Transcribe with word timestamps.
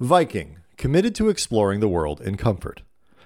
Viking, 0.00 0.58
committed 0.76 1.12
to 1.16 1.28
exploring 1.28 1.80
the 1.80 1.88
world 1.88 2.20
in 2.20 2.36
comfort. 2.36 2.82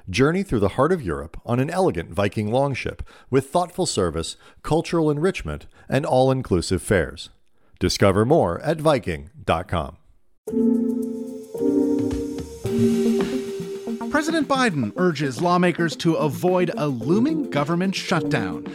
Journey 0.09 0.43
through 0.43 0.61
the 0.61 0.71
heart 0.71 0.91
of 0.91 1.03
Europe 1.03 1.39
on 1.45 1.61
an 1.61 1.69
elegant 1.69 2.11
Viking 2.11 2.51
longship 2.51 3.03
with 3.29 3.51
thoughtful 3.51 3.85
service, 3.85 4.37
cultural 4.63 5.11
enrichment, 5.11 5.67
and 5.87 6.07
all 6.07 6.31
inclusive 6.31 6.81
fares. 6.81 7.29
Discover 7.79 8.25
more 8.25 8.59
at 8.61 8.81
Viking.com. 8.81 9.99
President 14.11 14.49
Biden 14.49 14.93
urges 14.97 15.43
lawmakers 15.43 15.95
to 15.97 16.15
avoid 16.15 16.71
a 16.77 16.87
looming 16.89 17.51
government 17.51 17.95
shutdown. 17.95 18.67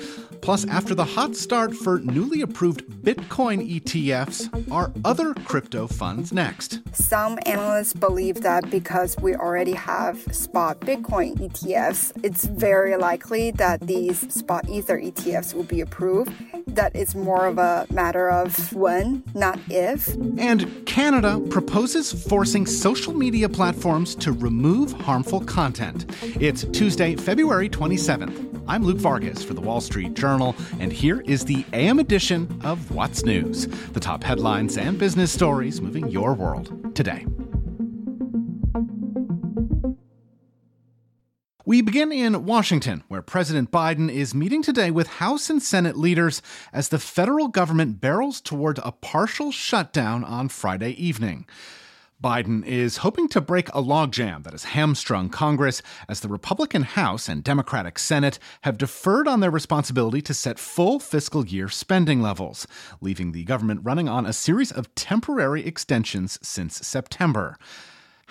Plus, 0.41 0.65
after 0.67 0.95
the 0.95 1.03
hot 1.03 1.35
start 1.35 1.73
for 1.73 1.99
newly 1.99 2.41
approved 2.41 2.85
Bitcoin 3.03 3.79
ETFs, 3.79 4.49
are 4.71 4.91
other 5.03 5.33
crypto 5.33 5.87
funds 5.87 6.31
next? 6.31 6.81
Some 6.93 7.39
analysts 7.45 7.93
believe 7.93 8.41
that 8.41 8.69
because 8.69 9.15
we 9.17 9.35
already 9.35 9.73
have 9.73 10.17
spot 10.33 10.79
Bitcoin 10.81 11.35
ETFs, 11.37 12.11
it's 12.23 12.45
very 12.45 12.95
likely 12.97 13.51
that 13.51 13.81
these 13.81 14.33
spot 14.33 14.67
Ether 14.69 14.99
ETFs 14.99 15.53
will 15.53 15.63
be 15.63 15.81
approved. 15.81 16.31
That 16.67 16.95
it's 16.95 17.15
more 17.15 17.47
of 17.47 17.57
a 17.57 17.87
matter 17.91 18.29
of 18.29 18.73
when, 18.73 19.23
not 19.33 19.59
if. 19.69 20.13
And 20.37 20.85
Canada 20.85 21.39
proposes 21.49 22.11
forcing 22.27 22.65
social 22.65 23.13
media 23.13 23.49
platforms 23.49 24.15
to 24.15 24.31
remove 24.31 24.91
harmful 24.93 25.41
content. 25.41 26.05
It's 26.39 26.63
Tuesday, 26.65 27.15
February 27.15 27.69
27th. 27.69 28.56
I'm 28.69 28.83
Luke 28.83 28.97
Vargas 28.97 29.41
for 29.41 29.53
the 29.53 29.61
Wall 29.61 29.79
Street 29.79 30.13
Journal, 30.13 30.53
and 30.81 30.91
here 30.91 31.21
is 31.21 31.45
the 31.45 31.65
AM 31.71 31.99
edition 31.99 32.59
of 32.65 32.91
What's 32.91 33.23
News 33.23 33.65
the 33.93 34.01
top 34.01 34.25
headlines 34.25 34.77
and 34.77 34.99
business 34.99 35.31
stories 35.31 35.79
moving 35.79 36.09
your 36.09 36.33
world 36.33 36.93
today. 36.93 37.25
We 41.65 41.81
begin 41.81 42.11
in 42.11 42.45
Washington, 42.45 43.03
where 43.07 43.21
President 43.21 43.71
Biden 43.71 44.11
is 44.11 44.35
meeting 44.35 44.61
today 44.61 44.91
with 44.91 45.07
House 45.07 45.49
and 45.49 45.63
Senate 45.63 45.95
leaders 45.95 46.41
as 46.73 46.89
the 46.89 46.99
federal 46.99 47.47
government 47.47 48.01
barrels 48.01 48.41
toward 48.41 48.79
a 48.79 48.91
partial 48.91 49.51
shutdown 49.53 50.25
on 50.25 50.49
Friday 50.49 50.91
evening. 50.91 51.45
Biden 52.23 52.65
is 52.65 52.97
hoping 52.97 53.27
to 53.29 53.39
break 53.39 53.69
a 53.69 53.81
logjam 53.81 54.43
that 54.43 54.53
has 54.53 54.63
hamstrung 54.63 55.29
Congress 55.29 55.83
as 56.09 56.21
the 56.21 56.27
Republican 56.27 56.81
House 56.81 57.29
and 57.29 57.43
Democratic 57.43 57.99
Senate 57.99 58.39
have 58.61 58.79
deferred 58.79 59.27
on 59.27 59.39
their 59.39 59.51
responsibility 59.51 60.19
to 60.23 60.33
set 60.33 60.57
full 60.57 60.99
fiscal 60.99 61.45
year 61.45 61.69
spending 61.69 62.19
levels, 62.19 62.65
leaving 63.01 63.33
the 63.33 63.43
government 63.43 63.81
running 63.83 64.09
on 64.09 64.25
a 64.25 64.33
series 64.33 64.71
of 64.71 64.93
temporary 64.95 65.63
extensions 65.63 66.39
since 66.41 66.77
September. 66.77 67.55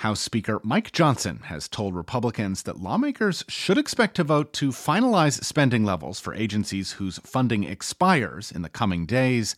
House 0.01 0.21
Speaker 0.21 0.61
Mike 0.65 0.91
Johnson 0.91 1.39
has 1.45 1.69
told 1.69 1.95
Republicans 1.95 2.65
that 2.65 2.81
lawmakers 2.81 3.45
should 3.47 3.79
expect 3.79 4.17
to 4.17 4.25
vote 4.25 4.53
to 4.55 4.71
finalize 4.71 5.45
spending 5.45 5.85
levels 5.85 6.19
for 6.19 6.35
agencies 6.35 6.93
whose 6.93 7.19
funding 7.21 7.63
expires 7.63 8.51
in 8.51 8.63
the 8.63 8.69
coming 8.69 9.07
days. 9.07 9.55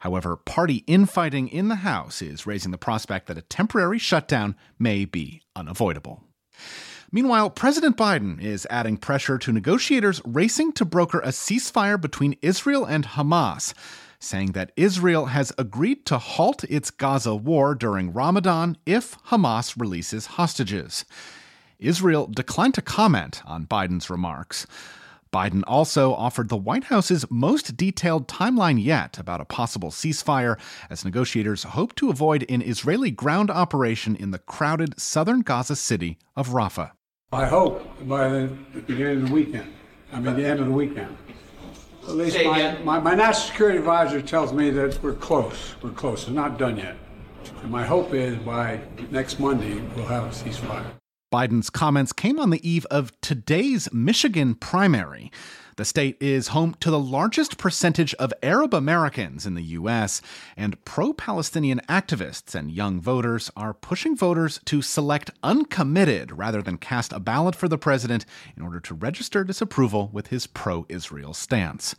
However, 0.00 0.36
party 0.36 0.84
infighting 0.86 1.48
in 1.48 1.68
the 1.68 1.76
House 1.76 2.20
is 2.20 2.46
raising 2.46 2.70
the 2.70 2.78
prospect 2.78 3.26
that 3.26 3.38
a 3.38 3.42
temporary 3.42 3.98
shutdown 3.98 4.56
may 4.78 5.04
be 5.04 5.42
unavoidable. 5.54 6.22
Meanwhile, 7.12 7.50
President 7.50 7.96
Biden 7.96 8.42
is 8.42 8.66
adding 8.68 8.96
pressure 8.96 9.38
to 9.38 9.52
negotiators 9.52 10.20
racing 10.24 10.72
to 10.72 10.84
broker 10.84 11.20
a 11.20 11.28
ceasefire 11.28 12.00
between 12.00 12.36
Israel 12.42 12.84
and 12.84 13.06
Hamas, 13.06 13.72
saying 14.18 14.52
that 14.52 14.72
Israel 14.76 15.26
has 15.26 15.52
agreed 15.56 16.04
to 16.06 16.18
halt 16.18 16.64
its 16.64 16.90
Gaza 16.90 17.34
war 17.34 17.74
during 17.74 18.12
Ramadan 18.12 18.76
if 18.86 19.16
Hamas 19.26 19.80
releases 19.80 20.26
hostages. 20.26 21.04
Israel 21.78 22.26
declined 22.26 22.74
to 22.74 22.82
comment 22.82 23.42
on 23.44 23.66
Biden's 23.66 24.10
remarks. 24.10 24.66
Biden 25.36 25.62
also 25.66 26.14
offered 26.14 26.48
the 26.48 26.56
White 26.56 26.84
House's 26.84 27.26
most 27.30 27.76
detailed 27.76 28.26
timeline 28.26 28.82
yet 28.82 29.18
about 29.18 29.38
a 29.38 29.44
possible 29.44 29.90
ceasefire 29.90 30.58
as 30.88 31.04
negotiators 31.04 31.64
hope 31.64 31.94
to 31.96 32.08
avoid 32.08 32.46
an 32.48 32.62
Israeli 32.62 33.10
ground 33.10 33.50
operation 33.50 34.16
in 34.16 34.30
the 34.30 34.38
crowded 34.38 34.98
southern 34.98 35.42
Gaza 35.42 35.76
city 35.76 36.16
of 36.36 36.48
Rafah. 36.48 36.92
I 37.32 37.44
hope 37.44 37.86
by 38.08 38.30
the 38.30 38.46
beginning 38.86 39.24
of 39.24 39.28
the 39.28 39.34
weekend. 39.34 39.74
I 40.10 40.20
mean, 40.20 40.36
the 40.36 40.46
end 40.46 40.60
of 40.60 40.68
the 40.68 40.72
weekend. 40.72 41.14
At 42.04 42.14
least 42.14 42.42
my, 42.42 42.78
my, 42.82 42.98
my, 42.98 43.14
national 43.14 43.48
security 43.48 43.76
advisor 43.76 44.22
tells 44.22 44.54
me 44.54 44.70
that 44.70 45.02
we're 45.02 45.12
close. 45.12 45.74
We're 45.82 45.90
close. 45.90 46.22
It's 46.22 46.30
not 46.30 46.58
done 46.58 46.78
yet. 46.78 46.96
And 47.60 47.70
my 47.70 47.84
hope 47.84 48.14
is 48.14 48.36
by 48.38 48.80
next 49.10 49.38
Monday, 49.38 49.82
we'll 49.94 50.06
have 50.06 50.24
a 50.24 50.28
ceasefire. 50.28 50.86
Biden's 51.32 51.70
comments 51.70 52.12
came 52.12 52.38
on 52.38 52.50
the 52.50 52.68
eve 52.68 52.86
of 52.88 53.12
today's 53.20 53.92
Michigan 53.92 54.54
primary. 54.54 55.32
The 55.76 55.84
state 55.84 56.16
is 56.20 56.48
home 56.48 56.76
to 56.80 56.90
the 56.90 57.00
largest 57.00 57.58
percentage 57.58 58.14
of 58.14 58.32
Arab 58.44 58.72
Americans 58.72 59.44
in 59.44 59.54
the 59.54 59.62
U.S., 59.62 60.22
and 60.56 60.82
pro 60.84 61.12
Palestinian 61.12 61.80
activists 61.88 62.54
and 62.54 62.70
young 62.70 63.00
voters 63.00 63.50
are 63.56 63.74
pushing 63.74 64.16
voters 64.16 64.60
to 64.66 64.80
select 64.82 65.32
uncommitted 65.42 66.30
rather 66.30 66.62
than 66.62 66.78
cast 66.78 67.12
a 67.12 67.18
ballot 67.18 67.56
for 67.56 67.66
the 67.66 67.76
president 67.76 68.24
in 68.56 68.62
order 68.62 68.78
to 68.78 68.94
register 68.94 69.42
disapproval 69.42 70.08
with 70.12 70.28
his 70.28 70.46
pro 70.46 70.86
Israel 70.88 71.34
stance. 71.34 71.96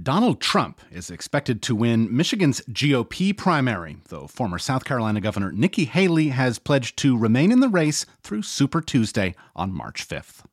Donald 0.00 0.40
Trump 0.40 0.80
is 0.90 1.10
expected 1.10 1.60
to 1.60 1.74
win 1.74 2.14
Michigan's 2.14 2.62
GOP 2.70 3.36
primary, 3.36 3.98
though 4.08 4.26
former 4.26 4.58
South 4.58 4.84
Carolina 4.84 5.20
Governor 5.20 5.52
Nikki 5.52 5.84
Haley 5.84 6.28
has 6.28 6.58
pledged 6.58 6.96
to 6.98 7.16
remain 7.16 7.52
in 7.52 7.60
the 7.60 7.68
race 7.68 8.06
through 8.22 8.42
Super 8.42 8.80
Tuesday 8.80 9.34
on 9.54 9.70
March 9.70 10.08
5th. 10.08 10.44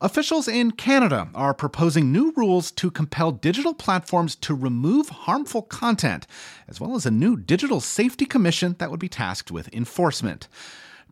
Officials 0.00 0.48
in 0.48 0.70
Canada 0.70 1.28
are 1.34 1.52
proposing 1.52 2.10
new 2.10 2.32
rules 2.36 2.70
to 2.70 2.90
compel 2.90 3.32
digital 3.32 3.74
platforms 3.74 4.34
to 4.36 4.54
remove 4.54 5.10
harmful 5.10 5.62
content, 5.62 6.26
as 6.66 6.80
well 6.80 6.94
as 6.94 7.04
a 7.04 7.10
new 7.10 7.36
digital 7.36 7.80
safety 7.80 8.24
commission 8.24 8.76
that 8.78 8.90
would 8.90 9.00
be 9.00 9.10
tasked 9.10 9.50
with 9.50 9.72
enforcement. 9.74 10.48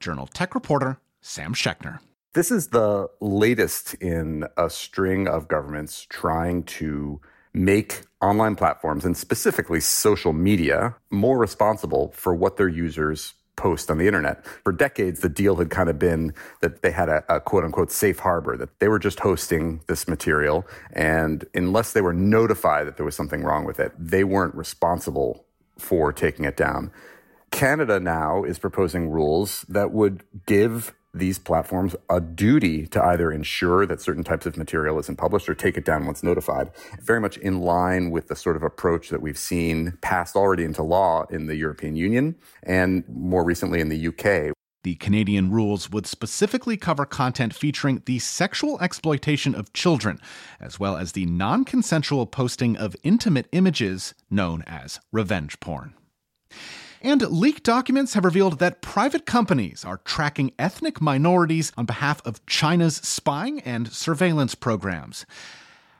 Journal 0.00 0.26
Tech 0.26 0.54
reporter 0.54 1.00
Sam 1.20 1.52
Schechner. 1.52 1.98
This 2.36 2.50
is 2.50 2.68
the 2.68 3.08
latest 3.18 3.94
in 3.94 4.44
a 4.58 4.68
string 4.68 5.26
of 5.26 5.48
governments 5.48 6.06
trying 6.10 6.64
to 6.64 7.18
make 7.54 8.02
online 8.20 8.56
platforms 8.56 9.06
and 9.06 9.16
specifically 9.16 9.80
social 9.80 10.34
media 10.34 10.96
more 11.08 11.38
responsible 11.38 12.12
for 12.14 12.34
what 12.34 12.58
their 12.58 12.68
users 12.68 13.32
post 13.56 13.90
on 13.90 13.96
the 13.96 14.06
internet. 14.06 14.44
For 14.64 14.72
decades, 14.72 15.20
the 15.20 15.30
deal 15.30 15.56
had 15.56 15.70
kind 15.70 15.88
of 15.88 15.98
been 15.98 16.34
that 16.60 16.82
they 16.82 16.90
had 16.90 17.08
a, 17.08 17.24
a, 17.30 17.40
quote 17.40 17.64
unquote 17.64 17.90
safe 17.90 18.18
harbor, 18.18 18.54
that 18.58 18.80
they 18.80 18.88
were 18.88 18.98
just 18.98 19.20
hosting 19.20 19.80
this 19.86 20.06
material. 20.06 20.66
And 20.92 21.42
unless 21.54 21.94
they 21.94 22.02
were 22.02 22.12
notified 22.12 22.86
that 22.86 22.98
there 22.98 23.06
was 23.06 23.16
something 23.16 23.44
wrong 23.44 23.64
with 23.64 23.80
it, 23.80 23.92
they 23.98 24.24
weren't 24.24 24.54
responsible 24.54 25.46
for 25.78 26.12
taking 26.12 26.44
it 26.44 26.58
down. 26.58 26.92
Canada 27.50 27.98
now 27.98 28.44
is 28.44 28.58
proposing 28.58 29.08
rules 29.08 29.64
that 29.70 29.90
would 29.90 30.22
give 30.44 30.92
these 31.18 31.38
platforms 31.38 31.96
a 32.10 32.20
duty 32.20 32.86
to 32.88 33.04
either 33.04 33.32
ensure 33.32 33.86
that 33.86 34.00
certain 34.00 34.24
types 34.24 34.46
of 34.46 34.56
material 34.56 34.98
isn't 34.98 35.16
published 35.16 35.48
or 35.48 35.54
take 35.54 35.76
it 35.76 35.84
down 35.84 36.06
once 36.06 36.22
notified. 36.22 36.70
Very 37.00 37.20
much 37.20 37.36
in 37.38 37.60
line 37.60 38.10
with 38.10 38.28
the 38.28 38.36
sort 38.36 38.56
of 38.56 38.62
approach 38.62 39.08
that 39.08 39.22
we've 39.22 39.38
seen 39.38 39.98
passed 40.00 40.36
already 40.36 40.64
into 40.64 40.82
law 40.82 41.26
in 41.30 41.46
the 41.46 41.56
European 41.56 41.96
Union 41.96 42.36
and 42.62 43.04
more 43.08 43.44
recently 43.44 43.80
in 43.80 43.88
the 43.88 44.08
UK. 44.08 44.52
The 44.86 44.94
Canadian 44.94 45.50
rules 45.50 45.90
would 45.90 46.06
specifically 46.06 46.76
cover 46.76 47.04
content 47.04 47.52
featuring 47.52 48.02
the 48.06 48.20
sexual 48.20 48.80
exploitation 48.80 49.52
of 49.52 49.72
children, 49.72 50.20
as 50.60 50.78
well 50.78 50.96
as 50.96 51.10
the 51.10 51.26
non 51.26 51.64
consensual 51.64 52.24
posting 52.24 52.76
of 52.76 52.94
intimate 53.02 53.48
images 53.50 54.14
known 54.30 54.62
as 54.62 55.00
revenge 55.10 55.58
porn. 55.58 55.94
And 57.06 57.22
leaked 57.22 57.62
documents 57.62 58.14
have 58.14 58.24
revealed 58.24 58.58
that 58.58 58.82
private 58.82 59.26
companies 59.26 59.84
are 59.84 59.98
tracking 59.98 60.50
ethnic 60.58 61.00
minorities 61.00 61.70
on 61.76 61.86
behalf 61.86 62.20
of 62.26 62.44
China's 62.46 62.96
spying 62.96 63.60
and 63.60 63.92
surveillance 63.92 64.56
programs. 64.56 65.24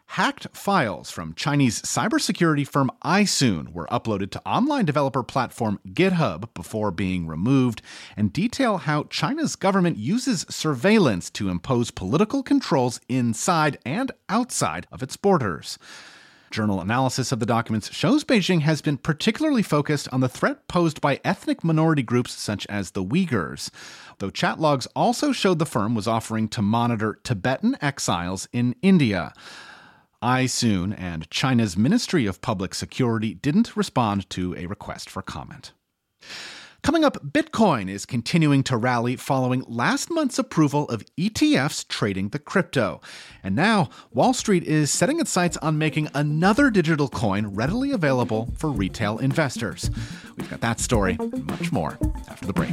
Hacked 0.06 0.48
files 0.52 1.12
from 1.12 1.34
Chinese 1.34 1.80
cybersecurity 1.82 2.66
firm 2.66 2.90
iSoon 3.04 3.72
were 3.72 3.86
uploaded 3.86 4.32
to 4.32 4.42
online 4.44 4.84
developer 4.84 5.22
platform 5.22 5.78
GitHub 5.90 6.52
before 6.54 6.90
being 6.90 7.28
removed 7.28 7.82
and 8.16 8.32
detail 8.32 8.78
how 8.78 9.04
China's 9.04 9.54
government 9.54 9.98
uses 9.98 10.44
surveillance 10.50 11.30
to 11.30 11.50
impose 11.50 11.92
political 11.92 12.42
controls 12.42 13.00
inside 13.08 13.78
and 13.86 14.10
outside 14.28 14.88
of 14.90 15.04
its 15.04 15.16
borders. 15.16 15.78
Journal 16.50 16.80
analysis 16.80 17.32
of 17.32 17.40
the 17.40 17.46
documents 17.46 17.92
shows 17.92 18.24
Beijing 18.24 18.60
has 18.60 18.80
been 18.80 18.98
particularly 18.98 19.62
focused 19.62 20.08
on 20.12 20.20
the 20.20 20.28
threat 20.28 20.68
posed 20.68 21.00
by 21.00 21.20
ethnic 21.24 21.64
minority 21.64 22.02
groups 22.02 22.32
such 22.32 22.66
as 22.68 22.92
the 22.92 23.04
Uyghurs, 23.04 23.70
though 24.18 24.30
chat 24.30 24.60
logs 24.60 24.86
also 24.94 25.32
showed 25.32 25.58
the 25.58 25.66
firm 25.66 25.94
was 25.94 26.06
offering 26.06 26.48
to 26.48 26.62
monitor 26.62 27.18
Tibetan 27.24 27.76
exiles 27.80 28.48
in 28.52 28.76
India. 28.80 29.32
iSoon 30.22 30.98
and 30.98 31.28
China's 31.30 31.76
Ministry 31.76 32.26
of 32.26 32.40
Public 32.40 32.74
Security 32.74 33.34
didn't 33.34 33.76
respond 33.76 34.30
to 34.30 34.54
a 34.56 34.66
request 34.66 35.10
for 35.10 35.22
comment. 35.22 35.72
Coming 36.86 37.04
up, 37.04 37.16
Bitcoin 37.32 37.90
is 37.90 38.06
continuing 38.06 38.62
to 38.62 38.76
rally 38.76 39.16
following 39.16 39.64
last 39.66 40.08
month's 40.08 40.38
approval 40.38 40.88
of 40.88 41.02
ETFs 41.18 41.86
trading 41.88 42.28
the 42.28 42.38
crypto. 42.38 43.00
And 43.42 43.56
now, 43.56 43.90
Wall 44.12 44.32
Street 44.32 44.62
is 44.62 44.88
setting 44.88 45.18
its 45.18 45.32
sights 45.32 45.56
on 45.56 45.78
making 45.78 46.08
another 46.14 46.70
digital 46.70 47.08
coin 47.08 47.48
readily 47.48 47.90
available 47.90 48.54
for 48.56 48.70
retail 48.70 49.18
investors. 49.18 49.90
We've 50.36 50.48
got 50.48 50.60
that 50.60 50.78
story 50.78 51.16
and 51.18 51.44
much 51.46 51.72
more 51.72 51.98
after 52.28 52.46
the 52.46 52.52
break. 52.52 52.70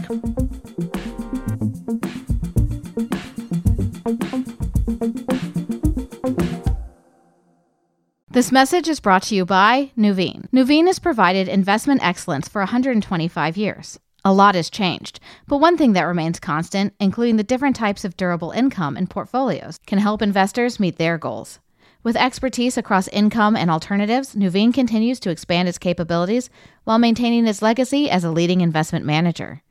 This 8.30 8.52
message 8.52 8.88
is 8.88 9.00
brought 9.00 9.22
to 9.24 9.36
you 9.36 9.46
by 9.46 9.92
Nuveen. 9.98 10.50
Nuveen 10.50 10.88
has 10.88 10.98
provided 10.98 11.48
investment 11.48 12.04
excellence 12.04 12.48
for 12.48 12.62
125 12.62 13.58
years. 13.58 14.00
A 14.26 14.32
lot 14.32 14.56
has 14.56 14.70
changed, 14.70 15.20
but 15.48 15.58
one 15.58 15.76
thing 15.76 15.92
that 15.94 16.04
remains 16.04 16.40
constant, 16.40 16.94
including 16.98 17.36
the 17.36 17.44
different 17.44 17.76
types 17.76 18.06
of 18.06 18.16
durable 18.16 18.52
income 18.52 18.96
and 18.96 19.10
portfolios, 19.10 19.80
can 19.86 20.00
help 20.00 20.22
investors 20.22 20.80
meet 20.80 20.96
their 20.98 21.18
goals. 21.18 21.60
With 22.04 22.16
expertise 22.16 22.78
across 22.78 23.10
income 23.10 23.58
and 23.58 23.70
alternatives, 23.70 24.34
Nuveen 24.34 24.74
continues 24.74 25.20
to 25.22 25.30
expand 25.30 25.68
its 25.68 25.78
capabilities 25.78 26.50
while 26.86 27.00
maintaining 27.00 27.48
its 27.48 27.62
legacy 27.62 28.10
as 28.10 28.24
a 28.24 28.32
leading 28.32 28.62
investment 28.62 29.06
manager. 29.06 29.62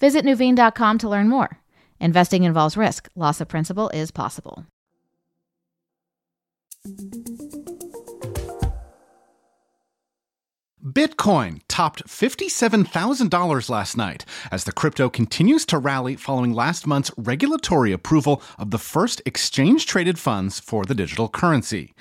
Visit 0.00 0.24
Nuveen.com 0.24 0.98
to 0.98 1.08
learn 1.08 1.28
more. 1.28 1.60
Investing 1.98 2.44
involves 2.44 2.76
risk, 2.76 3.08
loss 3.14 3.40
of 3.40 3.48
principal 3.48 3.88
is 3.90 4.10
possible. 4.10 4.66
Bitcoin 10.84 11.62
topped 11.66 12.06
$57,000 12.06 13.70
last 13.70 13.96
night 13.96 14.26
as 14.52 14.64
the 14.64 14.72
crypto 14.72 15.08
continues 15.08 15.64
to 15.64 15.78
rally 15.78 16.14
following 16.14 16.52
last 16.52 16.86
month's 16.86 17.10
regulatory 17.16 17.90
approval 17.90 18.42
of 18.58 18.70
the 18.70 18.78
first 18.78 19.22
exchange 19.24 19.86
traded 19.86 20.18
funds 20.18 20.60
for 20.60 20.84
the 20.84 20.94
digital 20.94 21.26
currency. 21.26 21.94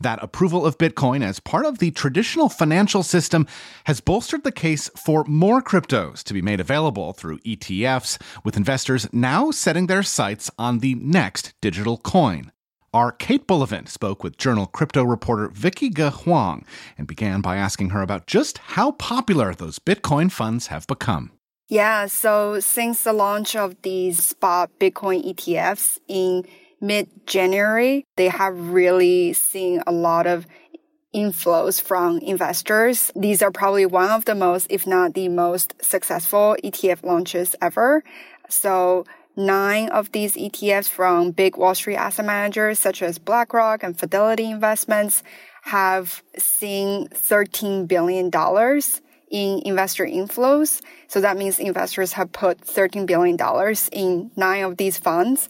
That 0.00 0.22
approval 0.22 0.64
of 0.64 0.78
Bitcoin 0.78 1.22
as 1.22 1.38
part 1.38 1.66
of 1.66 1.80
the 1.80 1.90
traditional 1.90 2.48
financial 2.48 3.02
system 3.02 3.46
has 3.84 4.00
bolstered 4.00 4.42
the 4.42 4.52
case 4.52 4.88
for 4.96 5.24
more 5.24 5.60
cryptos 5.60 6.22
to 6.22 6.32
be 6.32 6.40
made 6.40 6.60
available 6.60 7.12
through 7.12 7.40
ETFs, 7.40 8.18
with 8.42 8.56
investors 8.56 9.06
now 9.12 9.50
setting 9.50 9.86
their 9.86 10.02
sights 10.02 10.50
on 10.58 10.78
the 10.78 10.94
next 10.94 11.52
digital 11.60 11.98
coin. 11.98 12.50
Our 12.94 13.10
Kate 13.10 13.44
Bullivant 13.44 13.88
spoke 13.88 14.22
with 14.22 14.38
journal 14.38 14.66
crypto 14.66 15.02
reporter 15.02 15.48
Vicky 15.48 15.90
Ge 15.90 16.12
Huang 16.12 16.64
and 16.96 17.08
began 17.08 17.40
by 17.40 17.56
asking 17.56 17.90
her 17.90 18.02
about 18.02 18.28
just 18.28 18.58
how 18.58 18.92
popular 18.92 19.52
those 19.52 19.80
Bitcoin 19.80 20.30
funds 20.30 20.68
have 20.68 20.86
become. 20.86 21.32
Yeah, 21.68 22.06
so 22.06 22.60
since 22.60 23.02
the 23.02 23.12
launch 23.12 23.56
of 23.56 23.74
these 23.82 24.22
spot 24.22 24.70
Bitcoin 24.78 25.28
ETFs 25.28 25.98
in 26.06 26.44
mid 26.80 27.08
January, 27.26 28.04
they 28.16 28.28
have 28.28 28.56
really 28.56 29.32
seen 29.32 29.82
a 29.88 29.92
lot 29.92 30.28
of 30.28 30.46
inflows 31.12 31.82
from 31.82 32.18
investors. 32.18 33.10
These 33.16 33.42
are 33.42 33.50
probably 33.50 33.86
one 33.86 34.10
of 34.10 34.24
the 34.24 34.36
most, 34.36 34.68
if 34.70 34.86
not 34.86 35.14
the 35.14 35.28
most 35.28 35.74
successful 35.82 36.56
ETF 36.62 37.02
launches 37.02 37.56
ever. 37.60 38.04
So 38.48 39.04
nine 39.36 39.88
of 39.90 40.12
these 40.12 40.36
ETFs 40.36 40.88
from 40.88 41.30
big 41.30 41.56
Wall 41.56 41.74
Street 41.74 41.96
asset 41.96 42.24
managers 42.24 42.78
such 42.78 43.02
as 43.02 43.18
BlackRock 43.18 43.82
and 43.82 43.98
Fidelity 43.98 44.50
Investments 44.50 45.22
have 45.62 46.22
seen 46.38 47.08
$13 47.08 47.88
billion 47.88 48.30
in 49.30 49.62
investor 49.64 50.04
inflows. 50.04 50.80
So 51.08 51.20
that 51.20 51.36
means 51.36 51.58
investors 51.58 52.12
have 52.12 52.32
put 52.32 52.60
$13 52.60 53.06
billion 53.06 53.36
in 53.92 54.30
nine 54.36 54.64
of 54.64 54.76
these 54.76 54.98
funds. 54.98 55.48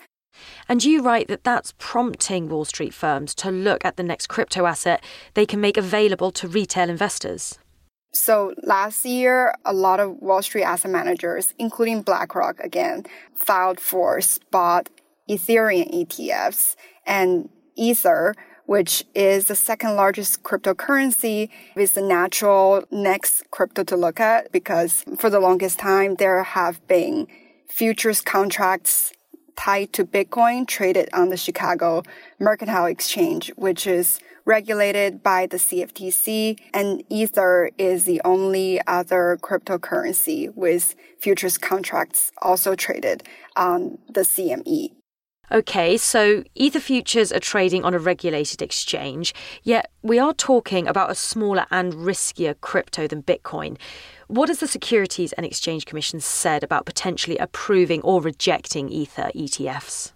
And 0.69 0.85
you 0.85 1.03
write 1.03 1.29
that 1.29 1.45
that's 1.45 1.75
prompting 1.79 2.49
Wall 2.49 2.65
Street 2.65 2.95
firms 2.95 3.35
to 3.37 3.51
look 3.51 3.85
at 3.85 3.97
the 3.97 4.03
next 4.03 4.29
crypto 4.29 4.67
asset 4.67 5.03
they 5.35 5.47
can 5.47 5.61
make 5.61 5.77
available 5.77 6.31
to 6.33 6.49
retail 6.49 6.89
investors. 6.89 7.59
So 8.15 8.55
last 8.63 9.05
year, 9.05 9.55
a 9.65 9.73
lot 9.73 9.99
of 9.99 10.23
Wall 10.23 10.41
Street 10.41 10.63
asset 10.63 10.91
managers, 10.91 11.53
including 11.59 12.03
BlackRock 12.03 12.61
again, 12.61 13.05
filed 13.35 13.81
for 13.81 14.21
spot 14.21 14.89
Ethereum 15.29 15.93
ETFs 15.93 16.77
and 17.05 17.49
Ether, 17.75 18.35
which 18.67 19.05
is 19.17 19.49
the 19.49 19.57
second 19.57 19.97
largest 19.97 20.45
cryptocurrency, 20.45 21.51
is 21.77 21.93
the 21.93 22.03
natural 22.03 22.85
next 22.91 23.51
crypto 23.51 23.83
to 23.83 23.97
look 23.97 24.21
at 24.21 24.53
because 24.53 25.05
for 25.19 25.29
the 25.29 25.41
longest 25.41 25.81
time, 25.81 26.15
there 26.15 26.43
have 26.45 26.87
been 26.87 27.27
futures 27.69 28.21
contracts 28.21 29.13
tied 29.57 29.93
to 29.93 30.05
Bitcoin 30.05 30.67
traded 30.67 31.09
on 31.13 31.31
the 31.31 31.37
Chicago 31.37 32.03
Mercantile 32.39 32.87
Exchange, 32.87 33.53
which 33.57 33.87
is 33.87 34.21
regulated 34.45 35.23
by 35.23 35.47
the 35.47 35.57
CFTC, 35.57 36.59
and 36.73 37.03
Ether 37.09 37.71
is 37.79 38.05
the 38.05 38.21
only 38.25 38.81
other 38.87 39.39
cryptocurrency 39.41 40.55
with 40.55 40.95
futures 41.19 41.59
contracts 41.59 42.31
also 42.43 42.75
traded 42.75 43.23
on 43.57 43.99
the 44.09 44.21
CME. 44.21 44.91
Okay, 45.53 45.99
so 45.99 46.43
Ether 46.55 46.81
futures 46.81 47.31
are 47.31 47.39
trading 47.39 47.85
on 47.85 47.93
a 47.93 47.99
regulated 47.99 48.63
exchange, 48.63 49.35
yet 49.63 49.91
we 50.03 50.19
are 50.19 50.33
talking 50.33 50.89
about 50.89 51.11
a 51.11 51.15
smaller 51.15 51.67
and 51.71 51.93
riskier 51.93 52.59
crypto 52.63 53.07
than 53.07 53.23
Bitcoin. 53.23 53.77
What 54.27 54.49
has 54.49 54.61
the 54.61 54.67
Securities 54.67 55.35
and 55.35 55.45
Exchange 55.45 55.85
Commission 55.85 56.19
said 56.19 56.65
about 56.65 56.87
potentially 56.87 57.37
approving 57.37 58.01
or 58.01 58.23
rejecting 58.23 58.89
Ether 58.89 59.31
ETFs? 59.35 60.14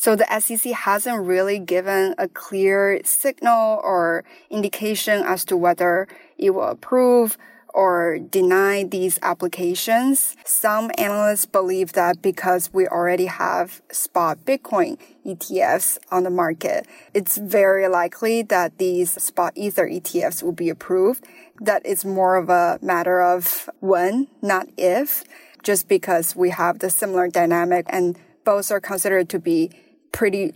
So 0.00 0.14
the 0.14 0.26
SEC 0.38 0.70
hasn't 0.70 1.26
really 1.26 1.58
given 1.58 2.14
a 2.18 2.28
clear 2.28 3.00
signal 3.02 3.80
or 3.82 4.22
indication 4.48 5.24
as 5.26 5.44
to 5.46 5.56
whether 5.56 6.06
it 6.38 6.50
will 6.50 6.68
approve 6.68 7.36
or 7.74 8.20
deny 8.20 8.84
these 8.84 9.18
applications. 9.22 10.36
Some 10.44 10.92
analysts 10.96 11.46
believe 11.46 11.94
that 11.94 12.22
because 12.22 12.72
we 12.72 12.86
already 12.86 13.26
have 13.26 13.82
spot 13.90 14.38
Bitcoin 14.44 14.98
ETFs 15.26 15.98
on 16.12 16.22
the 16.22 16.30
market, 16.30 16.86
it's 17.12 17.36
very 17.36 17.88
likely 17.88 18.42
that 18.42 18.78
these 18.78 19.20
spot 19.20 19.52
Ether 19.56 19.88
ETFs 19.88 20.44
will 20.44 20.52
be 20.52 20.68
approved. 20.68 21.26
That 21.60 21.82
it's 21.84 22.04
more 22.04 22.36
of 22.36 22.48
a 22.48 22.78
matter 22.80 23.20
of 23.20 23.68
when, 23.80 24.28
not 24.42 24.68
if, 24.76 25.24
just 25.64 25.88
because 25.88 26.36
we 26.36 26.50
have 26.50 26.78
the 26.78 26.88
similar 26.88 27.26
dynamic 27.26 27.86
and 27.88 28.16
both 28.44 28.70
are 28.70 28.80
considered 28.80 29.28
to 29.28 29.38
be 29.38 29.70
pretty 30.12 30.54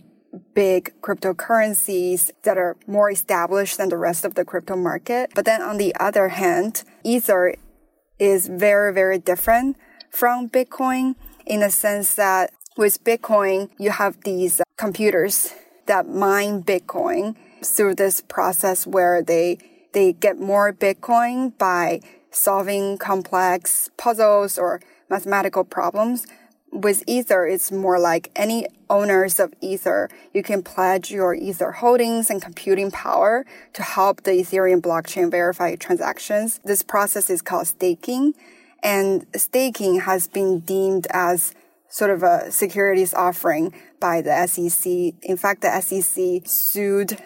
big 0.53 0.93
cryptocurrencies 1.01 2.31
that 2.43 2.57
are 2.57 2.75
more 2.87 3.11
established 3.11 3.77
than 3.77 3.89
the 3.89 3.97
rest 3.97 4.25
of 4.25 4.35
the 4.35 4.45
crypto 4.45 4.75
market. 4.75 5.31
But 5.35 5.45
then 5.45 5.61
on 5.61 5.77
the 5.77 5.95
other 5.99 6.29
hand, 6.29 6.83
Ether 7.03 7.55
is 8.19 8.47
very, 8.47 8.93
very 8.93 9.19
different 9.19 9.77
from 10.09 10.49
Bitcoin 10.49 11.15
in 11.45 11.59
the 11.59 11.69
sense 11.69 12.15
that 12.15 12.51
with 12.77 13.03
Bitcoin, 13.03 13.69
you 13.77 13.91
have 13.91 14.21
these 14.23 14.61
computers 14.77 15.53
that 15.85 16.07
mine 16.07 16.63
Bitcoin 16.63 17.35
through 17.63 17.95
this 17.95 18.21
process 18.21 18.87
where 18.87 19.21
they, 19.21 19.57
they 19.93 20.13
get 20.13 20.39
more 20.39 20.73
Bitcoin 20.73 21.55
by 21.57 21.99
solving 22.31 22.97
complex 22.97 23.89
puzzles 23.97 24.57
or 24.57 24.81
mathematical 25.09 25.63
problems 25.63 26.25
with 26.73 27.03
Ether, 27.05 27.45
it's 27.45 27.71
more 27.71 27.99
like 27.99 28.31
any 28.35 28.67
owners 28.89 29.39
of 29.39 29.53
Ether, 29.61 30.09
you 30.33 30.41
can 30.41 30.63
pledge 30.63 31.11
your 31.11 31.33
Ether 31.35 31.71
holdings 31.71 32.29
and 32.29 32.41
computing 32.41 32.91
power 32.91 33.45
to 33.73 33.83
help 33.83 34.23
the 34.23 34.31
Ethereum 34.31 34.81
blockchain 34.81 35.29
verify 35.29 35.75
transactions. 35.75 36.59
This 36.65 36.81
process 36.81 37.29
is 37.29 37.41
called 37.41 37.67
staking, 37.67 38.33
and 38.81 39.25
staking 39.35 40.01
has 40.01 40.27
been 40.27 40.59
deemed 40.59 41.07
as 41.11 41.53
sort 41.89 42.09
of 42.09 42.23
a 42.23 42.51
securities 42.51 43.13
offering 43.13 43.71
by 43.99 44.21
the 44.21 44.47
SEC. 44.47 45.13
In 45.21 45.37
fact, 45.37 45.61
the 45.61 45.79
SEC 45.79 46.47
sued 46.47 47.21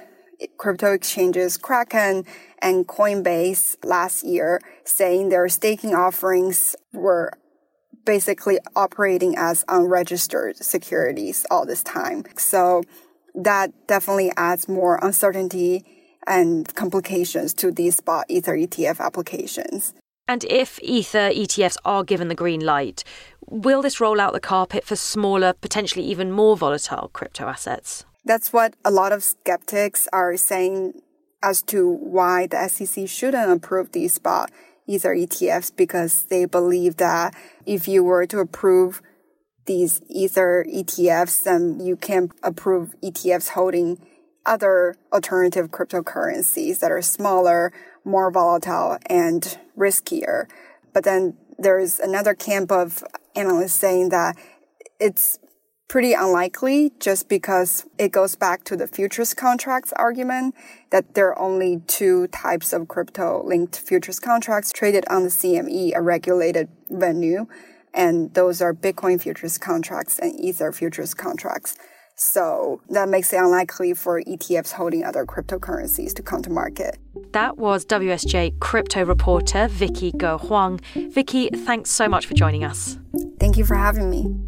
crypto 0.58 0.94
exchanges 0.94 1.58
Kraken 1.58 2.25
and 2.60 2.86
Coinbase 2.86 3.77
last 3.84 4.25
year, 4.25 4.60
saying 4.84 5.30
their 5.30 5.48
staking 5.48 5.96
offerings 5.96 6.75
were 6.94 7.32
basically 8.08 8.58
operating 8.76 9.36
as 9.38 9.66
unregistered 9.68 10.56
securities 10.56 11.46
all 11.52 11.66
this 11.66 11.84
time. 11.84 12.24
So 12.38 12.84
that 13.36 13.72
definitely 13.86 14.32
adds 14.38 14.68
more 14.68 14.98
uncertainty 15.04 15.86
and 16.26 16.74
complications 16.74 17.54
to 17.56 17.70
these 17.70 17.98
spot 17.98 18.26
Ether 18.30 18.56
ETF 18.56 19.00
applications. 19.00 19.94
And 20.28 20.44
if 20.46 20.80
Ether 20.82 21.30
ETFs 21.30 21.78
are 21.86 22.04
given 22.04 22.30
the 22.30 22.36
green 22.36 22.62
light, 22.62 23.04
will 23.50 23.82
this 23.82 24.00
roll 24.00 24.20
out 24.20 24.34
the 24.34 24.40
carpet 24.40 24.84
for 24.86 24.96
smaller, 24.96 25.54
potentially 25.54 26.06
even 26.06 26.32
more 26.32 26.58
volatile 26.58 27.10
crypto 27.14 27.48
assets? 27.48 28.06
That's 28.26 28.52
what 28.52 28.74
a 28.84 28.92
lot 28.92 29.12
of 29.12 29.24
skeptics 29.24 30.08
are 30.12 30.36
saying 30.38 31.02
as 31.44 31.62
to 31.64 31.90
why 31.90 32.48
the 32.48 32.68
SEC 32.68 33.08
shouldn't 33.08 33.52
approve 33.52 33.92
these 33.92 34.14
spot 34.14 34.50
Ether 34.88 35.13
ETFs 35.13 35.75
because 35.75 36.24
they 36.24 36.46
believe 36.46 36.98
that 36.98 37.36
if 37.65 37.88
you 37.88 38.03
were 38.03 38.25
to 38.25 38.39
approve 38.39 39.01
these 39.65 40.01
Ether 40.08 40.65
ETFs, 40.67 41.44
then 41.44 41.79
you 41.79 41.96
can 41.96 42.32
approve 42.41 42.96
ETFs 43.03 43.50
holding 43.50 44.00
other 44.46 44.96
alternative 45.12 45.70
cryptocurrencies 45.70 46.79
that 46.79 46.91
are 46.91 47.01
smaller, 47.01 47.74
more 48.06 48.32
volatile, 48.32 48.98
and 49.08 49.60
riskier. 49.77 50.50
But 50.94 51.03
then 51.03 51.36
there's 51.60 52.00
another 52.00 52.34
camp 52.34 52.72
of 52.72 53.03
analysts 53.36 53.74
saying 53.74 54.10
that 54.10 54.38
it's 55.00 55.38
pretty 55.88 56.13
unlikely 56.13 56.91
just 57.00 57.29
because 57.29 57.86
it 57.98 58.12
goes 58.12 58.36
back 58.36 58.63
to 58.65 58.75
the 58.75 58.88
futures 58.88 59.34
contracts 59.34 59.94
argument 59.94 60.53
that 60.89 61.13
there 61.13 61.29
are 61.29 61.39
only 61.39 61.82
two 61.88 62.27
types 62.27 62.74
of 62.74 62.88
crypto 62.88 63.41
linked 63.46 63.79
futures 63.79 64.20
contracts 64.20 64.72
traded 64.72 65.06
on 65.10 65.24
the 65.24 65.29
CME, 65.29 65.94
a 65.96 66.01
regulated 66.01 66.67
venue. 66.89 67.48
And 67.94 68.34
those 68.34 68.62
are 68.62 68.74
Bitcoin 68.74 69.22
futures 69.22 69.58
contracts 69.58 70.20
and 70.20 70.38
Ether 70.39 70.72
futures 70.72 71.13
contracts. 71.13 71.75
So 72.20 72.82
that 72.89 73.10
makes 73.10 73.32
it 73.32 73.38
unlikely 73.38 73.94
for 73.94 74.22
ETFs 74.24 74.74
holding 74.74 75.03
other 75.03 75.24
cryptocurrencies 75.25 76.15
to 76.15 76.24
come 76.24 76.41
to 76.41 76.50
market. 76.50 76.98
That 77.32 77.58
was 77.58 77.86
WSJ 77.86 78.60
crypto 78.60 79.06
reporter 79.06 79.67
Vicky 79.67 80.12
Ge 80.12 80.39
Huang. 80.41 80.79
Vicky, 80.96 81.50
thanks 81.50 81.91
so 81.91 82.10
much 82.10 82.25
for 82.25 82.34
joining 82.34 82.63
us. 82.63 82.98
Thank 83.39 83.56
you 83.56 83.65
for 83.65 83.75
having 83.75 84.10
me. 84.10 84.47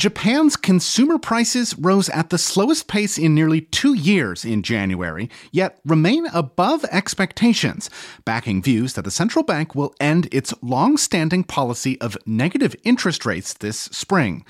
Japan's 0.00 0.56
consumer 0.56 1.18
prices 1.18 1.78
rose 1.78 2.08
at 2.08 2.30
the 2.30 2.38
slowest 2.38 2.88
pace 2.88 3.18
in 3.18 3.34
nearly 3.34 3.60
two 3.60 3.92
years 3.92 4.46
in 4.46 4.62
January, 4.62 5.28
yet 5.52 5.78
remain 5.84 6.24
above 6.32 6.86
expectations, 6.86 7.90
backing 8.24 8.62
views 8.62 8.94
that 8.94 9.02
the 9.02 9.10
central 9.10 9.44
bank 9.44 9.74
will 9.74 9.94
end 10.00 10.26
its 10.32 10.54
long 10.62 10.96
standing 10.96 11.44
policy 11.44 12.00
of 12.00 12.16
negative 12.24 12.74
interest 12.82 13.26
rates 13.26 13.52
this 13.52 13.78
spring. 13.78 14.42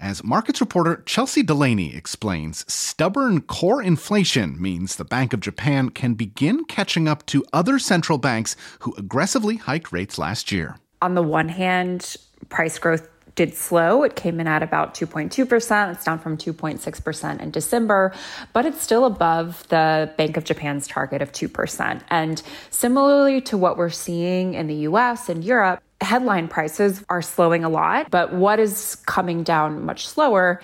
As 0.00 0.24
markets 0.24 0.58
reporter 0.58 1.02
Chelsey 1.04 1.42
Dulaney 1.42 1.94
explains, 1.94 2.64
stubborn 2.72 3.42
core 3.42 3.82
inflation 3.82 4.58
means 4.58 4.96
the 4.96 5.04
Bank 5.04 5.34
of 5.34 5.40
Japan 5.40 5.90
can 5.90 6.14
begin 6.14 6.64
catching 6.64 7.06
up 7.06 7.26
to 7.26 7.44
other 7.52 7.78
central 7.78 8.16
banks 8.16 8.56
who 8.78 8.94
aggressively 8.96 9.56
hiked 9.56 9.92
rates 9.92 10.16
last 10.16 10.50
year. 10.50 10.78
On 11.02 11.14
the 11.14 11.22
one 11.22 11.50
hand, 11.50 12.16
price 12.48 12.78
growth 12.78 13.06
did 13.38 13.54
slow. 13.54 14.02
It 14.02 14.16
came 14.16 14.40
in 14.40 14.48
at 14.48 14.64
about 14.64 14.96
2.2%. 14.96 15.92
It's 15.92 16.04
down 16.04 16.18
from 16.18 16.36
2.6% 16.36 17.40
in 17.40 17.50
December, 17.52 18.12
but 18.52 18.66
it's 18.66 18.82
still 18.82 19.04
above 19.04 19.62
the 19.68 20.12
Bank 20.18 20.36
of 20.36 20.42
Japan's 20.42 20.88
target 20.88 21.22
of 21.22 21.30
2%. 21.30 22.02
And 22.10 22.42
similarly 22.70 23.40
to 23.42 23.56
what 23.56 23.76
we're 23.76 23.90
seeing 23.90 24.54
in 24.54 24.66
the 24.66 24.74
US 24.88 25.28
and 25.28 25.44
Europe, 25.44 25.80
headline 26.00 26.48
prices 26.48 27.04
are 27.08 27.22
slowing 27.22 27.62
a 27.62 27.68
lot, 27.68 28.10
but 28.10 28.32
what 28.32 28.58
is 28.58 28.96
coming 29.06 29.44
down 29.44 29.84
much 29.84 30.08
slower 30.08 30.60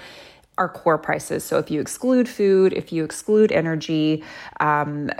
are 0.58 0.68
core 0.68 0.98
prices. 0.98 1.44
So 1.44 1.58
if 1.58 1.70
you 1.70 1.80
exclude 1.80 2.28
food, 2.28 2.72
if 2.72 2.92
you 2.92 3.04
exclude 3.04 3.52
energy, 3.52 4.24
um, 4.58 5.12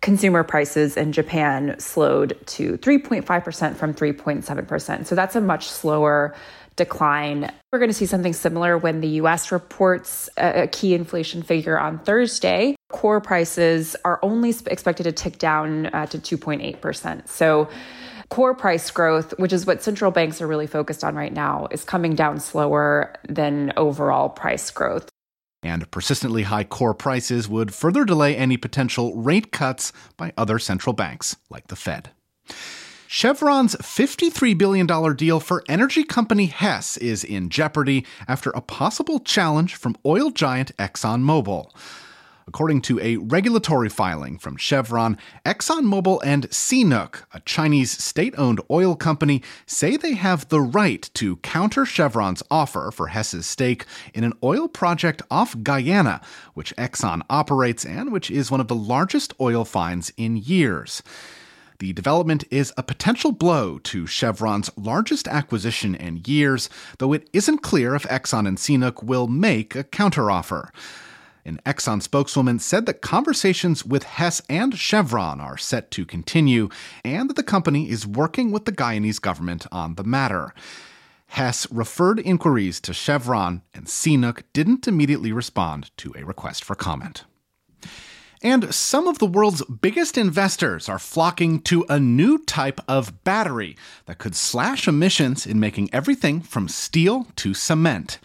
consumer 0.00 0.44
prices 0.44 0.96
in 0.96 1.10
Japan 1.10 1.74
slowed 1.80 2.38
to 2.46 2.78
3.5% 2.78 3.74
from 3.74 3.94
3.7%. 3.94 5.06
So 5.06 5.16
that's 5.16 5.34
a 5.34 5.40
much 5.40 5.68
slower 5.68 6.36
decline. 6.78 7.52
We're 7.72 7.78
going 7.78 7.90
to 7.90 7.94
see 7.94 8.06
something 8.06 8.32
similar 8.32 8.78
when 8.78 9.02
the 9.02 9.08
US 9.22 9.52
reports 9.52 10.30
a, 10.38 10.66
key 10.68 10.94
inflation 10.94 11.42
figure 11.42 11.78
on 11.78 11.98
Thursday. 11.98 12.74
Core 12.88 13.20
prices 13.20 13.94
are 14.06 14.18
only 14.22 14.54
expected 14.66 15.04
to 15.04 15.12
tick 15.12 15.36
down 15.38 15.86
uh, 15.86 16.06
to 16.06 16.18
2.8%. 16.18 17.28
So 17.28 17.68
core 18.30 18.54
price 18.54 18.90
growth, 18.90 19.34
which 19.38 19.52
is 19.52 19.66
what 19.66 19.82
central 19.82 20.10
banks 20.10 20.40
are 20.40 20.46
really 20.46 20.66
focused 20.66 21.04
on 21.04 21.14
right 21.14 21.32
now, 21.32 21.68
is 21.70 21.84
coming 21.84 22.14
down 22.14 22.40
slower 22.40 23.14
than 23.28 23.74
overall 23.76 24.30
price 24.30 24.70
growth. 24.70 25.10
And 25.62 25.90
persistently 25.90 26.44
high 26.44 26.64
core 26.64 26.94
prices 26.94 27.48
would 27.48 27.74
further 27.74 28.04
delay 28.04 28.36
any 28.36 28.56
potential 28.56 29.14
rate 29.16 29.50
cuts 29.50 29.92
by 30.16 30.32
other 30.36 30.58
central 30.58 30.92
banks, 30.92 31.36
like 31.50 31.66
the 31.66 31.76
Fed. 31.76 32.10
Chevron's 33.10 33.74
$53 33.76 34.58
billion 34.58 34.86
deal 35.16 35.40
for 35.40 35.64
energy 35.66 36.04
company 36.04 36.44
Hess 36.44 36.98
is 36.98 37.24
in 37.24 37.48
jeopardy 37.48 38.04
after 38.28 38.50
a 38.50 38.60
possible 38.60 39.18
challenge 39.18 39.76
from 39.76 39.96
oil 40.04 40.30
giant 40.30 40.76
ExxonMobil. 40.76 41.70
According 42.46 42.82
to 42.82 43.00
a 43.00 43.16
regulatory 43.16 43.88
filing 43.88 44.36
from 44.38 44.58
Chevron, 44.58 45.16
ExxonMobil 45.46 46.20
and 46.22 46.50
CNOOC, 46.50 47.22
a 47.32 47.40
Chinese 47.46 47.92
state 47.92 48.34
owned 48.36 48.60
oil 48.70 48.94
company, 48.94 49.42
say 49.64 49.96
they 49.96 50.12
have 50.12 50.46
the 50.50 50.60
right 50.60 51.08
to 51.14 51.36
counter 51.36 51.86
Chevron's 51.86 52.42
offer 52.50 52.90
for 52.90 53.06
Hess's 53.06 53.46
stake 53.46 53.86
in 54.12 54.22
an 54.22 54.34
oil 54.44 54.68
project 54.68 55.22
off 55.30 55.56
Guyana, 55.62 56.20
which 56.52 56.76
Exxon 56.76 57.22
operates 57.30 57.86
and 57.86 58.12
which 58.12 58.30
is 58.30 58.50
one 58.50 58.60
of 58.60 58.68
the 58.68 58.74
largest 58.74 59.32
oil 59.40 59.64
finds 59.64 60.12
in 60.18 60.36
years. 60.36 61.02
The 61.78 61.92
development 61.92 62.42
is 62.50 62.72
a 62.76 62.82
potential 62.82 63.30
blow 63.30 63.78
to 63.78 64.06
Chevron's 64.06 64.68
largest 64.76 65.28
acquisition 65.28 65.94
in 65.94 66.22
years, 66.26 66.68
though 66.98 67.12
it 67.12 67.30
isn't 67.32 67.58
clear 67.58 67.94
if 67.94 68.02
Exxon 68.02 68.48
and 68.48 68.58
CNOOC 68.58 69.04
will 69.04 69.28
make 69.28 69.76
a 69.76 69.84
counteroffer. 69.84 70.70
An 71.44 71.60
Exxon 71.64 72.02
spokeswoman 72.02 72.58
said 72.58 72.84
that 72.86 73.00
conversations 73.00 73.84
with 73.84 74.02
Hess 74.02 74.42
and 74.48 74.76
Chevron 74.76 75.40
are 75.40 75.56
set 75.56 75.92
to 75.92 76.04
continue 76.04 76.68
and 77.04 77.30
that 77.30 77.36
the 77.36 77.44
company 77.44 77.88
is 77.88 78.04
working 78.04 78.50
with 78.50 78.64
the 78.64 78.72
Guyanese 78.72 79.20
government 79.20 79.64
on 79.70 79.94
the 79.94 80.04
matter. 80.04 80.52
Hess 81.28 81.70
referred 81.70 82.18
inquiries 82.18 82.80
to 82.80 82.92
Chevron, 82.92 83.62
and 83.72 83.86
CNOOC 83.86 84.42
didn't 84.52 84.88
immediately 84.88 85.30
respond 85.30 85.96
to 85.98 86.12
a 86.16 86.24
request 86.24 86.64
for 86.64 86.74
comment. 86.74 87.24
And 88.42 88.72
some 88.72 89.08
of 89.08 89.18
the 89.18 89.26
world's 89.26 89.64
biggest 89.64 90.16
investors 90.16 90.88
are 90.88 90.98
flocking 90.98 91.60
to 91.62 91.84
a 91.88 91.98
new 91.98 92.38
type 92.38 92.80
of 92.86 93.24
battery 93.24 93.76
that 94.06 94.18
could 94.18 94.36
slash 94.36 94.86
emissions 94.86 95.46
in 95.46 95.58
making 95.58 95.92
everything 95.92 96.40
from 96.40 96.68
steel 96.68 97.26
to 97.36 97.52
cement. 97.52 98.18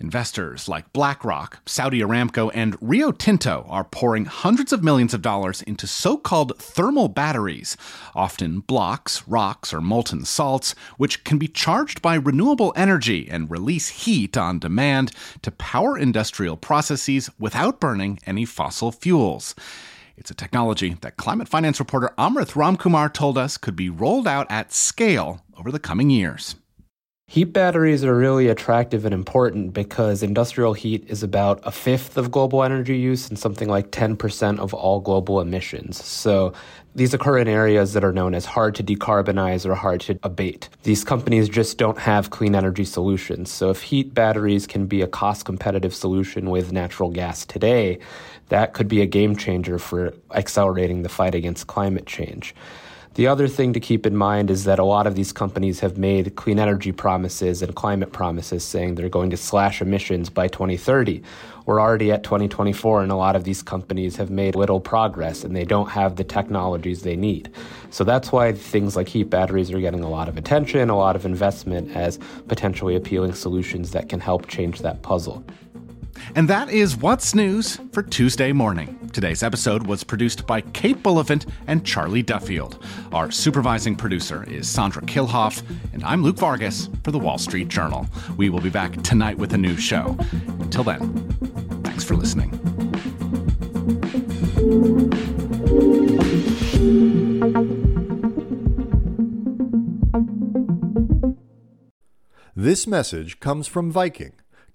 Investors 0.00 0.68
like 0.68 0.92
BlackRock, 0.92 1.58
Saudi 1.66 2.00
Aramco, 2.00 2.52
and 2.54 2.76
Rio 2.80 3.10
Tinto 3.10 3.66
are 3.68 3.82
pouring 3.82 4.26
hundreds 4.26 4.72
of 4.72 4.84
millions 4.84 5.12
of 5.12 5.22
dollars 5.22 5.60
into 5.62 5.88
so 5.88 6.16
called 6.16 6.56
thermal 6.58 7.08
batteries, 7.08 7.76
often 8.14 8.60
blocks, 8.60 9.26
rocks, 9.26 9.74
or 9.74 9.80
molten 9.80 10.24
salts, 10.24 10.76
which 10.98 11.24
can 11.24 11.36
be 11.36 11.48
charged 11.48 12.00
by 12.00 12.14
renewable 12.14 12.72
energy 12.76 13.28
and 13.28 13.50
release 13.50 13.88
heat 13.88 14.36
on 14.36 14.60
demand 14.60 15.10
to 15.42 15.50
power 15.50 15.98
industrial 15.98 16.56
processes 16.56 17.28
without 17.40 17.80
burning 17.80 18.20
any 18.24 18.44
fossil 18.44 18.92
fuels. 18.92 19.56
It's 20.16 20.30
a 20.30 20.34
technology 20.34 20.96
that 21.00 21.16
climate 21.16 21.48
finance 21.48 21.80
reporter 21.80 22.14
Amrith 22.16 22.52
Ramkumar 22.52 23.12
told 23.12 23.36
us 23.36 23.56
could 23.56 23.74
be 23.74 23.90
rolled 23.90 24.28
out 24.28 24.46
at 24.48 24.72
scale 24.72 25.40
over 25.56 25.72
the 25.72 25.80
coming 25.80 26.08
years. 26.08 26.54
Heat 27.30 27.52
batteries 27.52 28.04
are 28.04 28.16
really 28.16 28.48
attractive 28.48 29.04
and 29.04 29.12
important 29.12 29.74
because 29.74 30.22
industrial 30.22 30.72
heat 30.72 31.04
is 31.08 31.22
about 31.22 31.60
a 31.62 31.70
fifth 31.70 32.16
of 32.16 32.30
global 32.30 32.64
energy 32.64 32.96
use 32.96 33.28
and 33.28 33.38
something 33.38 33.68
like 33.68 33.90
10% 33.90 34.58
of 34.58 34.72
all 34.72 34.98
global 34.98 35.38
emissions. 35.42 36.02
So 36.02 36.54
these 36.94 37.12
occur 37.12 37.36
in 37.36 37.46
areas 37.46 37.92
that 37.92 38.02
are 38.02 38.14
known 38.14 38.34
as 38.34 38.46
hard 38.46 38.74
to 38.76 38.82
decarbonize 38.82 39.66
or 39.66 39.74
hard 39.74 40.00
to 40.00 40.18
abate. 40.22 40.70
These 40.84 41.04
companies 41.04 41.50
just 41.50 41.76
don't 41.76 41.98
have 41.98 42.30
clean 42.30 42.54
energy 42.54 42.86
solutions. 42.86 43.52
So 43.52 43.68
if 43.68 43.82
heat 43.82 44.14
batteries 44.14 44.66
can 44.66 44.86
be 44.86 45.02
a 45.02 45.06
cost 45.06 45.44
competitive 45.44 45.94
solution 45.94 46.48
with 46.48 46.72
natural 46.72 47.10
gas 47.10 47.44
today, 47.44 47.98
that 48.48 48.72
could 48.72 48.88
be 48.88 49.02
a 49.02 49.06
game 49.06 49.36
changer 49.36 49.78
for 49.78 50.14
accelerating 50.30 51.02
the 51.02 51.10
fight 51.10 51.34
against 51.34 51.66
climate 51.66 52.06
change. 52.06 52.54
The 53.14 53.26
other 53.26 53.48
thing 53.48 53.72
to 53.72 53.80
keep 53.80 54.06
in 54.06 54.16
mind 54.16 54.48
is 54.50 54.64
that 54.64 54.78
a 54.78 54.84
lot 54.84 55.06
of 55.06 55.16
these 55.16 55.32
companies 55.32 55.80
have 55.80 55.98
made 55.98 56.36
clean 56.36 56.58
energy 56.58 56.92
promises 56.92 57.62
and 57.62 57.74
climate 57.74 58.12
promises 58.12 58.62
saying 58.62 58.94
they're 58.94 59.08
going 59.08 59.30
to 59.30 59.36
slash 59.36 59.82
emissions 59.82 60.30
by 60.30 60.46
2030. 60.46 61.22
We're 61.66 61.80
already 61.80 62.12
at 62.12 62.22
2024, 62.22 63.02
and 63.02 63.10
a 63.10 63.16
lot 63.16 63.34
of 63.34 63.44
these 63.44 63.62
companies 63.62 64.16
have 64.16 64.30
made 64.30 64.54
little 64.54 64.80
progress 64.80 65.44
and 65.44 65.54
they 65.54 65.64
don't 65.64 65.90
have 65.90 66.16
the 66.16 66.24
technologies 66.24 67.02
they 67.02 67.16
need. 67.16 67.50
So 67.90 68.04
that's 68.04 68.30
why 68.30 68.52
things 68.52 68.94
like 68.94 69.08
heat 69.08 69.24
batteries 69.24 69.70
are 69.72 69.80
getting 69.80 70.04
a 70.04 70.08
lot 70.08 70.28
of 70.28 70.36
attention, 70.36 70.88
a 70.88 70.96
lot 70.96 71.16
of 71.16 71.26
investment 71.26 71.94
as 71.96 72.18
potentially 72.46 72.94
appealing 72.94 73.34
solutions 73.34 73.90
that 73.90 74.08
can 74.08 74.20
help 74.20 74.46
change 74.46 74.78
that 74.80 75.02
puzzle. 75.02 75.44
And 76.34 76.48
that 76.48 76.70
is 76.70 76.96
what's 76.96 77.34
news 77.34 77.80
for 77.92 78.02
Tuesday 78.02 78.52
morning. 78.52 79.10
Today's 79.12 79.42
episode 79.42 79.86
was 79.86 80.04
produced 80.04 80.46
by 80.46 80.60
Kate 80.60 81.02
Bullivant 81.02 81.46
and 81.66 81.84
Charlie 81.84 82.22
Duffield. 82.22 82.84
Our 83.12 83.30
supervising 83.30 83.96
producer 83.96 84.44
is 84.44 84.68
Sandra 84.68 85.02
Kilhof, 85.02 85.62
and 85.92 86.04
I'm 86.04 86.22
Luke 86.22 86.36
Vargas 86.36 86.88
for 87.04 87.10
the 87.10 87.18
Wall 87.18 87.38
Street 87.38 87.68
Journal. 87.68 88.06
We 88.36 88.50
will 88.50 88.60
be 88.60 88.70
back 88.70 89.02
tonight 89.02 89.38
with 89.38 89.54
a 89.54 89.58
new 89.58 89.76
show. 89.76 90.16
Until 90.60 90.84
then, 90.84 91.14
thanks 91.82 92.04
for 92.04 92.14
listening. 92.14 92.58
This 102.54 102.88
message 102.88 103.38
comes 103.38 103.68
from 103.68 103.92
Viking, 103.92 104.32